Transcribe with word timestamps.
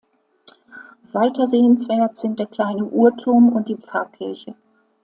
Weiter 1.11 1.45
sehenswert 1.47 2.17
sind 2.17 2.39
der 2.39 2.47
kleine 2.47 2.85
Uhrturm 2.85 3.49
und 3.53 3.69
die 3.69 3.75
Pfarrkirche. 3.75 4.55